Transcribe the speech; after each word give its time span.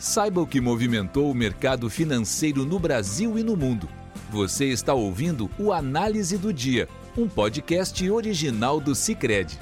Saiba 0.00 0.40
o 0.40 0.46
que 0.46 0.62
movimentou 0.62 1.30
o 1.30 1.34
mercado 1.34 1.90
financeiro 1.90 2.64
no 2.64 2.78
Brasil 2.78 3.38
e 3.38 3.44
no 3.44 3.54
mundo. 3.54 3.86
Você 4.30 4.64
está 4.64 4.94
ouvindo 4.94 5.50
o 5.58 5.74
Análise 5.74 6.38
do 6.38 6.54
Dia, 6.54 6.88
um 7.18 7.28
podcast 7.28 8.10
original 8.10 8.80
do 8.80 8.94
Cicred. 8.94 9.58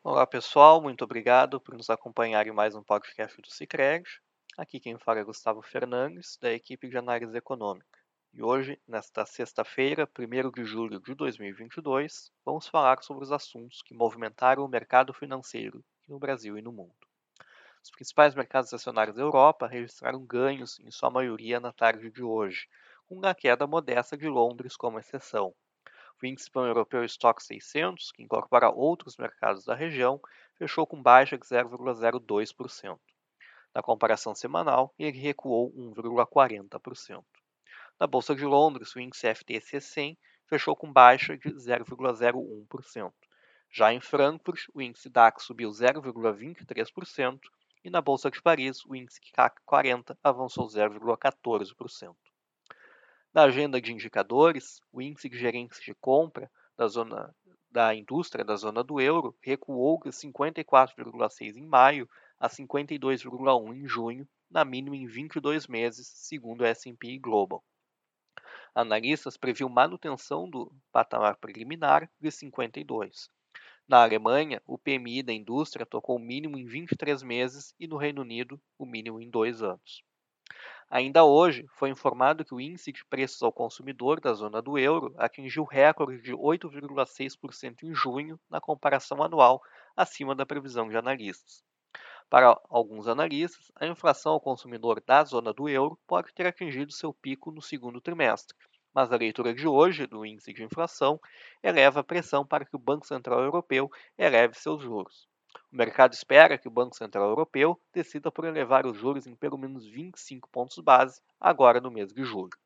Olá 0.00 0.24
pessoal, 0.24 0.80
muito 0.80 1.02
obrigado 1.02 1.60
por 1.60 1.74
nos 1.74 1.90
acompanhar 1.90 2.46
em 2.46 2.52
mais 2.52 2.76
um 2.76 2.84
podcast 2.84 3.42
do 3.42 3.50
Cicred. 3.50 4.04
Aqui 4.56 4.78
quem 4.78 4.96
fala 4.96 5.18
é 5.18 5.24
Gustavo 5.24 5.60
Fernandes, 5.60 6.38
da 6.40 6.52
equipe 6.52 6.88
de 6.88 6.96
análise 6.96 7.36
econômica. 7.36 7.98
E 8.32 8.40
hoje, 8.44 8.80
nesta 8.86 9.26
sexta-feira, 9.26 10.08
1 10.16 10.52
de 10.52 10.64
julho 10.64 11.00
de 11.00 11.16
2022, 11.16 12.30
vamos 12.44 12.68
falar 12.68 13.02
sobre 13.02 13.24
os 13.24 13.32
assuntos 13.32 13.82
que 13.82 13.92
movimentaram 13.92 14.64
o 14.64 14.68
mercado 14.68 15.12
financeiro 15.12 15.84
no 16.06 16.20
Brasil 16.20 16.56
e 16.56 16.62
no 16.62 16.70
mundo. 16.70 16.94
Os 17.84 17.90
principais 17.90 18.32
mercados 18.32 18.72
acionários 18.72 19.16
da 19.16 19.22
Europa 19.22 19.66
registraram 19.66 20.24
ganhos, 20.24 20.78
em 20.78 20.90
sua 20.92 21.10
maioria, 21.10 21.58
na 21.58 21.72
tarde 21.72 22.12
de 22.12 22.22
hoje, 22.22 22.68
com 23.08 23.16
uma 23.16 23.34
queda 23.34 23.66
modesta 23.66 24.16
de 24.16 24.28
Londres 24.28 24.76
como 24.76 25.00
exceção. 25.00 25.52
O 26.22 26.24
índice 26.24 26.48
pan-europeu 26.48 27.04
Stock 27.04 27.42
600, 27.42 28.12
que 28.12 28.22
incorpora 28.22 28.70
outros 28.70 29.16
mercados 29.16 29.64
da 29.64 29.74
região, 29.74 30.20
fechou 30.54 30.86
com 30.86 31.02
baixa 31.02 31.36
de 31.36 31.44
0,02%. 31.44 33.00
Na 33.74 33.82
comparação 33.82 34.32
semanal, 34.32 34.94
ele 34.96 35.18
recuou 35.18 35.72
1,40%. 35.72 37.24
Na 37.98 38.06
Bolsa 38.06 38.32
de 38.32 38.44
Londres, 38.44 38.94
o 38.94 39.00
índice 39.00 39.34
FTSE 39.34 39.80
100 39.80 40.18
fechou 40.46 40.76
com 40.76 40.92
baixa 40.92 41.36
de 41.36 41.50
0,01%. 41.50 43.12
Já 43.68 43.92
em 43.92 44.00
Frankfurt, 44.00 44.68
o 44.72 44.80
índice 44.80 45.10
DAX 45.10 45.42
subiu 45.42 45.70
0,23% 45.70 47.40
e 47.84 47.90
na 47.90 48.00
Bolsa 48.00 48.30
de 48.30 48.40
Paris, 48.40 48.84
o 48.84 48.94
índice 48.94 49.20
CAC 49.32 49.60
40 49.64 50.18
avançou 50.22 50.66
0,14%. 50.66 52.14
Na 53.34 53.44
agenda 53.44 53.80
de 53.80 53.92
indicadores, 53.92 54.80
o 54.92 55.00
índice 55.00 55.28
de 55.28 55.38
gerência 55.38 55.82
de 55.82 55.94
compra 55.94 56.50
da 56.76 56.86
zona 56.86 57.34
da 57.70 57.94
indústria 57.94 58.44
da 58.44 58.54
zona 58.54 58.84
do 58.84 59.00
euro 59.00 59.34
recuou 59.40 59.98
de 60.04 60.10
54,6 60.10 61.56
em 61.56 61.66
maio 61.66 62.06
a 62.38 62.46
52,1 62.46 63.74
em 63.74 63.88
junho, 63.88 64.28
na 64.50 64.62
mínima 64.62 64.94
em 64.94 65.06
22 65.06 65.66
meses, 65.66 66.06
segundo 66.14 66.60
o 66.60 66.66
S&P 66.66 67.18
Global. 67.18 67.64
Analistas 68.74 69.38
previam 69.38 69.70
manutenção 69.70 70.48
do 70.48 70.70
patamar 70.92 71.36
preliminar 71.36 72.10
de 72.20 72.30
52. 72.30 73.30
Na 73.88 74.02
Alemanha, 74.02 74.60
o 74.66 74.76
PMI 74.76 75.22
da 75.22 75.32
indústria 75.32 75.86
tocou 75.86 76.16
o 76.16 76.20
mínimo 76.20 76.58
em 76.58 76.64
23 76.66 77.22
meses 77.22 77.74
e 77.78 77.86
no 77.86 77.96
Reino 77.96 78.22
Unido, 78.22 78.60
o 78.76 78.84
mínimo 78.84 79.20
em 79.20 79.30
dois 79.30 79.62
anos. 79.62 80.02
Ainda 80.90 81.24
hoje, 81.24 81.66
foi 81.78 81.90
informado 81.90 82.44
que 82.44 82.54
o 82.54 82.60
índice 82.60 82.92
de 82.92 83.04
preços 83.04 83.42
ao 83.42 83.52
consumidor 83.52 84.20
da 84.20 84.32
zona 84.32 84.60
do 84.60 84.78
euro 84.78 85.14
atingiu 85.16 85.64
recorde 85.64 86.20
de 86.22 86.32
8,6% 86.32 87.82
em 87.84 87.94
junho, 87.94 88.38
na 88.50 88.60
comparação 88.60 89.22
anual, 89.22 89.62
acima 89.96 90.34
da 90.34 90.46
previsão 90.46 90.88
de 90.88 90.96
analistas. 90.96 91.64
Para 92.30 92.58
alguns 92.68 93.08
analistas, 93.08 93.70
a 93.74 93.86
inflação 93.86 94.32
ao 94.32 94.40
consumidor 94.40 95.02
da 95.06 95.24
zona 95.24 95.52
do 95.52 95.68
euro 95.68 95.98
pode 96.06 96.32
ter 96.34 96.46
atingido 96.46 96.92
seu 96.92 97.12
pico 97.12 97.50
no 97.50 97.62
segundo 97.62 98.00
trimestre, 98.00 98.56
mas 98.94 99.12
a 99.12 99.16
leitura 99.16 99.54
de 99.54 99.66
hoje 99.66 100.06
do 100.06 100.24
índice 100.24 100.52
de 100.52 100.62
inflação 100.62 101.20
eleva 101.62 102.00
a 102.00 102.04
pressão 102.04 102.44
para 102.44 102.64
que 102.64 102.76
o 102.76 102.78
Banco 102.78 103.06
Central 103.06 103.40
Europeu 103.40 103.90
eleve 104.18 104.54
seus 104.54 104.82
juros. 104.82 105.28
O 105.70 105.76
mercado 105.76 106.12
espera 106.12 106.58
que 106.58 106.68
o 106.68 106.70
Banco 106.70 106.96
Central 106.96 107.28
Europeu 107.28 107.80
decida 107.92 108.30
por 108.30 108.44
elevar 108.44 108.86
os 108.86 108.96
juros 108.98 109.26
em 109.26 109.34
pelo 109.34 109.58
menos 109.58 109.86
25 109.86 110.48
pontos 110.48 110.78
base 110.78 111.20
agora 111.40 111.80
no 111.80 111.90
mês 111.90 112.12
de 112.12 112.24
julho. 112.24 112.56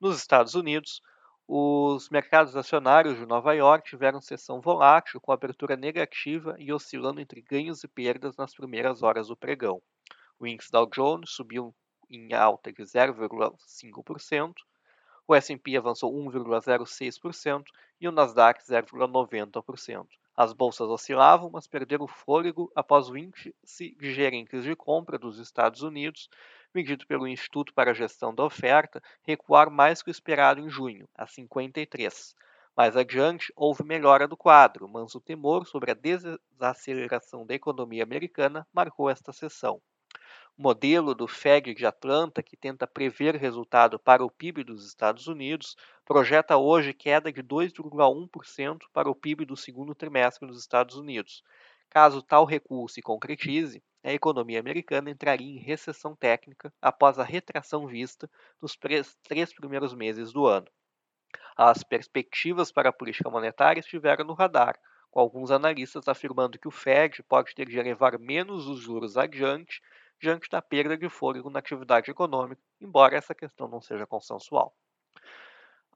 Nos 0.00 0.18
Estados 0.18 0.54
Unidos, 0.54 1.02
os 1.48 2.08
mercados 2.10 2.56
acionários 2.56 3.16
de 3.16 3.24
Nova 3.24 3.54
York 3.54 3.88
tiveram 3.88 4.20
sessão 4.20 4.60
volátil, 4.60 5.20
com 5.20 5.30
abertura 5.30 5.76
negativa 5.76 6.56
e 6.58 6.72
oscilando 6.72 7.20
entre 7.20 7.40
ganhos 7.40 7.84
e 7.84 7.88
perdas 7.88 8.36
nas 8.36 8.52
primeiras 8.52 9.02
horas 9.02 9.28
do 9.28 9.36
pregão. 9.36 9.80
O 10.38 10.46
índice 10.46 10.72
Dow 10.72 10.86
Jones 10.86 11.30
subiu 11.30 11.74
em 12.10 12.34
alta 12.34 12.72
de 12.72 12.82
0,5%, 12.82 14.54
o 15.28 15.34
S&P 15.34 15.76
avançou 15.76 16.12
1,06% 16.12 17.64
e 18.00 18.06
o 18.06 18.12
Nasdaq 18.12 18.62
0,90%. 18.62 20.06
As 20.36 20.52
bolsas 20.52 20.88
oscilavam, 20.88 21.50
mas 21.50 21.66
perderam 21.66 22.06
fôlego 22.06 22.70
após 22.76 23.08
o 23.08 23.16
índice 23.16 23.54
de 23.98 24.12
gerentes 24.12 24.62
de 24.62 24.76
compra 24.76 25.18
dos 25.18 25.38
Estados 25.38 25.82
Unidos, 25.82 26.28
medido 26.74 27.06
pelo 27.06 27.26
Instituto 27.26 27.72
para 27.72 27.90
a 27.90 27.94
Gestão 27.94 28.34
da 28.34 28.44
Oferta, 28.44 29.02
recuar 29.22 29.70
mais 29.70 30.02
que 30.02 30.10
o 30.10 30.12
esperado 30.12 30.60
em 30.60 30.68
junho, 30.68 31.08
a 31.14 31.26
53. 31.26 32.34
Mais 32.76 32.96
adiante, 32.96 33.50
houve 33.56 33.82
melhora 33.82 34.28
do 34.28 34.36
quadro, 34.36 34.86
mas 34.86 35.14
o 35.14 35.20
temor 35.20 35.66
sobre 35.66 35.90
a 35.90 35.94
desaceleração 35.94 37.46
da 37.46 37.54
economia 37.54 38.02
americana 38.02 38.66
marcou 38.74 39.08
esta 39.08 39.32
sessão 39.32 39.80
modelo 40.58 41.14
do 41.14 41.28
FED 41.28 41.74
de 41.74 41.84
Atlanta, 41.84 42.42
que 42.42 42.56
tenta 42.56 42.86
prever 42.86 43.36
resultado 43.36 43.98
para 43.98 44.24
o 44.24 44.30
PIB 44.30 44.64
dos 44.64 44.86
Estados 44.86 45.26
Unidos, 45.26 45.76
projeta 46.04 46.56
hoje 46.56 46.94
queda 46.94 47.30
de 47.30 47.42
2,1% 47.42 48.78
para 48.92 49.10
o 49.10 49.14
PIB 49.14 49.44
do 49.44 49.56
segundo 49.56 49.94
trimestre 49.94 50.46
nos 50.46 50.58
Estados 50.58 50.96
Unidos. 50.96 51.42
Caso 51.90 52.22
tal 52.22 52.44
recuo 52.44 52.88
se 52.88 53.02
concretize, 53.02 53.82
a 54.02 54.12
economia 54.12 54.58
americana 54.58 55.10
entraria 55.10 55.58
em 55.58 55.62
recessão 55.62 56.16
técnica 56.16 56.72
após 56.80 57.18
a 57.18 57.24
retração 57.24 57.86
vista 57.86 58.30
nos 58.60 58.76
três 59.22 59.52
primeiros 59.52 59.94
meses 59.94 60.32
do 60.32 60.46
ano. 60.46 60.68
As 61.56 61.82
perspectivas 61.82 62.72
para 62.72 62.88
a 62.88 62.92
política 62.92 63.28
monetária 63.28 63.80
estiveram 63.80 64.24
no 64.24 64.32
radar, 64.32 64.78
com 65.10 65.20
alguns 65.20 65.50
analistas 65.50 66.08
afirmando 66.08 66.58
que 66.58 66.68
o 66.68 66.70
Fed 66.70 67.22
pode 67.24 67.54
ter 67.54 67.66
de 67.66 67.78
elevar 67.78 68.18
menos 68.18 68.66
os 68.66 68.80
juros 68.80 69.16
adiante 69.16 69.80
diante 70.20 70.48
da 70.48 70.62
perda 70.62 70.96
de 70.96 71.08
fôlego 71.08 71.50
na 71.50 71.58
atividade 71.58 72.10
econômica, 72.10 72.62
embora 72.80 73.16
essa 73.16 73.34
questão 73.34 73.68
não 73.68 73.80
seja 73.80 74.06
consensual. 74.06 74.74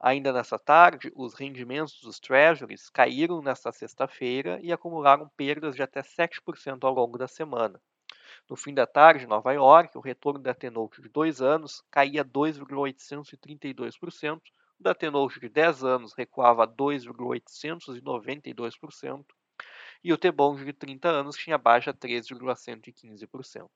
Ainda 0.00 0.32
nessa 0.32 0.58
tarde, 0.58 1.12
os 1.14 1.34
rendimentos 1.34 2.00
dos 2.00 2.19
Treasuries 2.19 2.88
caíram 2.88 3.42
nesta 3.42 3.70
sexta-feira 3.70 4.59
e 4.62 4.72
acumularam 4.72 5.28
perdas 5.36 5.76
de 5.76 5.82
até 5.82 6.00
7% 6.00 6.84
ao 6.84 6.94
longo 6.94 7.19
da 7.19 7.28
semana. 7.28 7.78
No 8.48 8.56
fim 8.56 8.72
da 8.72 8.86
tarde, 8.86 9.25
em 9.25 9.28
Nova 9.28 9.53
York, 9.53 9.98
o 9.98 10.00
retorno 10.00 10.41
da 10.41 10.54
T-Note 10.54 11.03
de 11.03 11.10
2 11.10 11.42
anos 11.42 11.84
caía 11.91 12.25
2,832%, 12.25 14.38
o 14.38 14.42
da 14.82 14.94
T-Note 14.94 15.38
de 15.38 15.50
10 15.50 15.84
anos 15.84 16.14
recuava 16.14 16.66
2,892%, 16.66 19.26
e 20.03 20.14
o 20.14 20.19
T-Bond 20.19 20.64
de 20.64 20.72
30 20.72 21.09
anos 21.09 21.36
tinha 21.36 21.59
baixa 21.59 21.92
13,115%. 21.92 23.69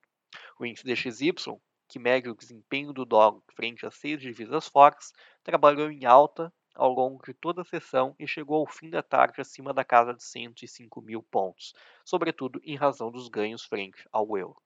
O 0.59 0.65
índice 0.65 0.85
DXY, 0.85 1.57
que 1.89 1.99
mede 1.99 2.29
o 2.29 2.35
desempenho 2.35 2.93
do 2.93 3.05
dólar 3.05 3.41
frente 3.55 3.85
às 3.85 3.97
seis 3.97 4.21
divisas 4.21 4.69
fortes, 4.69 5.13
trabalhou 5.43 5.91
em 5.91 6.05
alta 6.05 6.53
ao 6.75 6.93
longo 6.93 7.25
de 7.25 7.33
toda 7.33 7.63
a 7.63 7.65
sessão 7.65 8.15
e 8.19 8.27
chegou 8.27 8.57
ao 8.57 8.67
fim 8.67 8.91
da 8.91 9.03
tarde 9.03 9.41
acima 9.41 9.73
da 9.73 9.85
casa 9.85 10.13
de 10.15 10.23
105 10.23 11.01
mil 11.01 11.23
pontos, 11.23 11.73
sobretudo 12.05 12.61
em 12.65 12.77
razão 12.77 13.11
dos 13.11 13.29
ganhos 13.29 13.65
frente 13.65 14.09
ao 14.11 14.37
euro. 14.37 14.61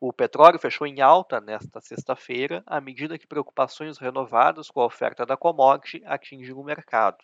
O 0.00 0.12
petróleo 0.12 0.58
fechou 0.58 0.86
em 0.86 1.00
alta 1.00 1.40
nesta 1.40 1.80
sexta-feira, 1.80 2.62
à 2.66 2.80
medida 2.80 3.18
que 3.18 3.26
preocupações 3.26 3.98
renovadas 3.98 4.68
com 4.68 4.80
a 4.80 4.86
oferta 4.86 5.24
da 5.24 5.36
commodity 5.36 6.02
atingem 6.04 6.54
o 6.54 6.64
mercado. 6.64 7.18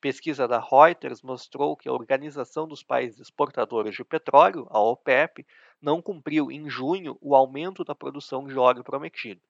Pesquisa 0.00 0.46
da 0.46 0.60
Reuters 0.60 1.22
mostrou 1.22 1.76
que 1.76 1.88
a 1.88 1.92
Organização 1.92 2.68
dos 2.68 2.82
Países 2.82 3.20
Exportadores 3.20 3.94
de 3.94 4.04
Petróleo, 4.04 4.66
a 4.70 4.78
OPEP, 4.80 5.46
não 5.80 6.02
cumpriu 6.02 6.50
em 6.50 6.68
junho 6.68 7.16
o 7.20 7.34
aumento 7.34 7.84
da 7.84 7.94
produção 7.94 8.46
de 8.46 8.58
óleo 8.58 8.84
prometido. 8.84 9.40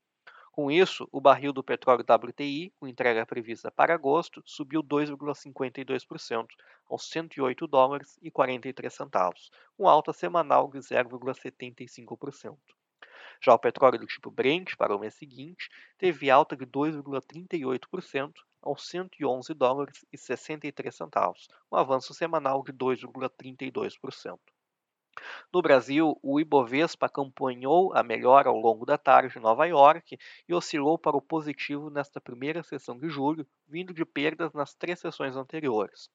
Com 0.54 0.70
isso, 0.70 1.08
o 1.10 1.20
barril 1.20 1.52
do 1.52 1.64
petróleo 1.64 2.04
WTI, 2.04 2.72
com 2.78 2.86
entrega 2.86 3.26
prevista 3.26 3.72
para 3.72 3.92
agosto, 3.92 4.40
subiu 4.46 4.84
2,52% 4.84 6.46
aos 6.88 7.08
108 7.10 7.66
dólares 7.66 8.16
e 8.22 8.30
43 8.30 8.94
centavos, 8.94 9.50
com 9.76 9.88
alta 9.88 10.12
semanal 10.12 10.70
de 10.70 10.78
0,75%. 10.78 12.56
Já 13.42 13.52
o 13.52 13.58
petróleo 13.58 13.98
do 13.98 14.06
tipo 14.06 14.30
Brent 14.30 14.76
para 14.76 14.94
o 14.94 14.98
mês 14.98 15.14
seguinte 15.14 15.68
teve 15.98 16.30
alta 16.30 16.56
de 16.56 16.64
2,38% 16.64 18.32
aos 18.64 18.88
111 18.88 19.54
dólares 19.54 20.04
e 20.12 20.18
63 20.18 20.94
centavos, 20.94 21.46
um 21.70 21.76
avanço 21.76 22.12
semanal 22.14 22.64
de 22.64 22.72
2,32%. 22.72 24.38
No 25.52 25.62
Brasil, 25.62 26.18
o 26.22 26.40
Ibovespa 26.40 27.06
acompanhou 27.06 27.94
a 27.94 28.02
melhora 28.02 28.48
ao 28.48 28.58
longo 28.58 28.84
da 28.84 28.98
tarde 28.98 29.38
em 29.38 29.40
Nova 29.40 29.64
York 29.66 30.18
e 30.48 30.54
oscilou 30.54 30.98
para 30.98 31.16
o 31.16 31.22
positivo 31.22 31.88
nesta 31.88 32.20
primeira 32.20 32.64
sessão 32.64 32.98
de 32.98 33.08
julho, 33.08 33.46
vindo 33.68 33.94
de 33.94 34.04
perdas 34.04 34.52
nas 34.52 34.74
três 34.74 34.98
sessões 34.98 35.36
anteriores. 35.36 36.10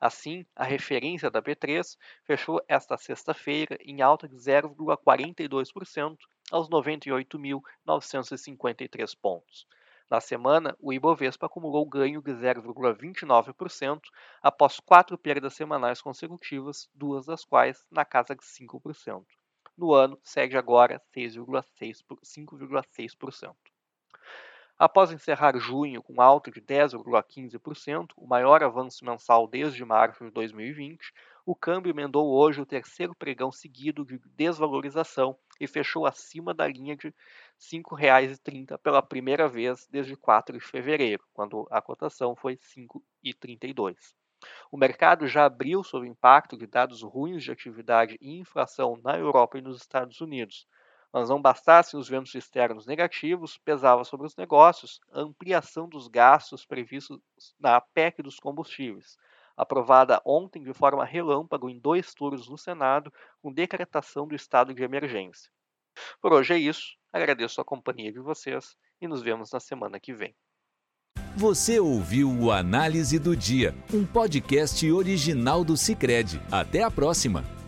Assim, 0.00 0.46
a 0.56 0.64
referência 0.64 1.30
da 1.30 1.42
B3 1.42 1.98
fechou 2.24 2.64
esta 2.66 2.96
sexta-feira 2.96 3.76
em 3.82 4.00
alta 4.00 4.26
de 4.26 4.36
0,42% 4.36 6.16
aos 6.50 6.70
98.953 6.70 9.14
pontos. 9.20 9.66
Na 10.10 10.20
semana, 10.20 10.76
o 10.80 10.92
Ibovespa 10.92 11.46
acumulou 11.46 11.86
ganho 11.86 12.20
de 12.20 12.32
0,29% 12.32 14.00
após 14.42 14.80
quatro 14.80 15.16
perdas 15.16 15.54
semanais 15.54 16.02
consecutivas, 16.02 16.90
duas 16.92 17.26
das 17.26 17.44
quais 17.44 17.86
na 17.88 18.04
casa 18.04 18.34
de 18.34 18.42
5%. 18.42 19.24
No 19.78 19.94
ano, 19.94 20.18
segue 20.24 20.56
agora 20.56 21.00
5,6%. 21.16 23.54
Após 24.76 25.12
encerrar 25.12 25.56
junho 25.58 26.02
com 26.02 26.20
alta 26.20 26.50
de 26.50 26.60
10,15%, 26.60 28.08
o 28.16 28.26
maior 28.26 28.64
avanço 28.64 29.04
mensal 29.04 29.46
desde 29.46 29.84
março 29.84 30.24
de 30.24 30.32
2020, 30.32 31.12
o 31.44 31.54
câmbio 31.54 31.90
emendou 31.90 32.30
hoje 32.30 32.60
o 32.60 32.66
terceiro 32.66 33.14
pregão 33.14 33.50
seguido 33.50 34.04
de 34.04 34.18
desvalorização 34.36 35.38
e 35.60 35.66
fechou 35.66 36.06
acima 36.06 36.54
da 36.54 36.66
linha 36.66 36.96
de 36.96 37.08
R$ 37.08 37.14
5,30 37.58 38.78
pela 38.78 39.02
primeira 39.02 39.48
vez 39.48 39.86
desde 39.90 40.16
4 40.16 40.58
de 40.58 40.64
fevereiro, 40.64 41.22
quando 41.32 41.66
a 41.70 41.80
cotação 41.82 42.34
foi 42.34 42.56
5,32. 42.56 44.14
O 44.72 44.78
mercado 44.78 45.26
já 45.26 45.44
abriu 45.44 45.84
sob 45.84 46.06
o 46.06 46.10
impacto 46.10 46.56
de 46.56 46.66
dados 46.66 47.02
ruins 47.02 47.42
de 47.42 47.52
atividade 47.52 48.16
e 48.20 48.38
inflação 48.38 48.98
na 49.04 49.18
Europa 49.18 49.58
e 49.58 49.62
nos 49.62 49.76
Estados 49.76 50.20
Unidos. 50.20 50.66
Mas 51.12 51.28
não 51.28 51.42
bastassem 51.42 51.98
os 51.98 52.08
ventos 52.08 52.34
externos 52.34 52.86
negativos, 52.86 53.58
pesava 53.58 54.04
sobre 54.04 54.26
os 54.26 54.36
negócios 54.36 55.00
a 55.12 55.20
ampliação 55.20 55.88
dos 55.88 56.06
gastos 56.08 56.64
previstos 56.64 57.20
na 57.58 57.80
PEC 57.80 58.22
dos 58.22 58.38
combustíveis, 58.38 59.18
aprovada 59.60 60.20
ontem 60.24 60.62
de 60.62 60.72
forma 60.72 61.04
relâmpago 61.04 61.68
em 61.68 61.78
dois 61.78 62.14
turnos 62.14 62.48
no 62.48 62.56
Senado, 62.56 63.12
com 63.42 63.52
decretação 63.52 64.26
do 64.26 64.34
estado 64.34 64.72
de 64.72 64.82
emergência. 64.82 65.50
Por 66.20 66.32
hoje 66.32 66.54
é 66.54 66.58
isso. 66.58 66.96
Agradeço 67.12 67.60
a 67.60 67.64
companhia 67.64 68.10
de 68.10 68.20
vocês 68.20 68.74
e 69.00 69.06
nos 69.06 69.22
vemos 69.22 69.50
na 69.52 69.60
semana 69.60 70.00
que 70.00 70.14
vem. 70.14 70.34
Você 71.36 71.78
ouviu 71.78 72.30
o 72.30 72.50
Análise 72.50 73.18
do 73.18 73.36
Dia, 73.36 73.74
um 73.92 74.04
podcast 74.04 74.90
original 74.90 75.64
do 75.64 75.76
Cicred. 75.76 76.40
Até 76.50 76.82
a 76.82 76.90
próxima! 76.90 77.59